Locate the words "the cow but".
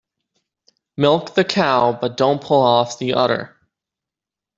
1.35-2.17